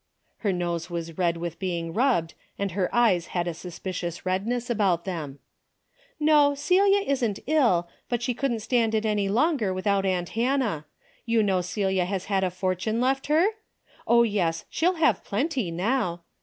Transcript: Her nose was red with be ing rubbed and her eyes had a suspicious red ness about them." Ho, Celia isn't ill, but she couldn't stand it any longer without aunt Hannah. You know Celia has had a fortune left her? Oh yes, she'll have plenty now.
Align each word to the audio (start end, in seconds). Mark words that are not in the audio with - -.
Her 0.37 0.51
nose 0.51 0.89
was 0.89 1.19
red 1.19 1.37
with 1.37 1.59
be 1.59 1.77
ing 1.77 1.93
rubbed 1.93 2.33
and 2.57 2.71
her 2.71 2.89
eyes 2.91 3.27
had 3.37 3.47
a 3.47 3.53
suspicious 3.53 4.25
red 4.25 4.47
ness 4.47 4.67
about 4.67 5.05
them." 5.05 5.37
Ho, 6.27 6.55
Celia 6.55 7.01
isn't 7.01 7.37
ill, 7.45 7.87
but 8.09 8.23
she 8.23 8.33
couldn't 8.33 8.61
stand 8.61 8.95
it 8.95 9.05
any 9.05 9.29
longer 9.29 9.71
without 9.75 10.03
aunt 10.03 10.29
Hannah. 10.29 10.85
You 11.27 11.43
know 11.43 11.61
Celia 11.61 12.05
has 12.05 12.25
had 12.25 12.43
a 12.43 12.49
fortune 12.49 12.99
left 12.99 13.27
her? 13.27 13.45
Oh 14.07 14.23
yes, 14.23 14.65
she'll 14.71 14.95
have 14.95 15.23
plenty 15.23 15.69
now. 15.69 16.23